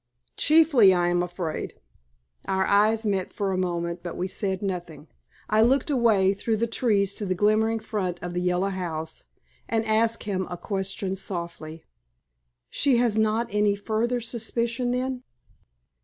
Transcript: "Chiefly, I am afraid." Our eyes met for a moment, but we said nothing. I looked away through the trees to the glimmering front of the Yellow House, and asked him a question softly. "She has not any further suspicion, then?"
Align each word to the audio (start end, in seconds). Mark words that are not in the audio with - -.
"Chiefly, 0.35 0.95
I 0.95 1.09
am 1.09 1.21
afraid." 1.21 1.75
Our 2.47 2.65
eyes 2.65 3.05
met 3.05 3.31
for 3.31 3.51
a 3.53 3.55
moment, 3.59 3.99
but 4.01 4.17
we 4.17 4.27
said 4.27 4.63
nothing. 4.63 5.09
I 5.47 5.61
looked 5.61 5.91
away 5.91 6.33
through 6.33 6.57
the 6.57 6.65
trees 6.65 7.13
to 7.13 7.25
the 7.27 7.35
glimmering 7.35 7.77
front 7.77 8.17
of 8.23 8.33
the 8.33 8.41
Yellow 8.41 8.69
House, 8.69 9.25
and 9.69 9.85
asked 9.85 10.23
him 10.23 10.47
a 10.49 10.57
question 10.57 11.15
softly. 11.15 11.85
"She 12.71 12.97
has 12.97 13.15
not 13.15 13.53
any 13.53 13.75
further 13.75 14.19
suspicion, 14.19 14.89
then?" 14.89 15.21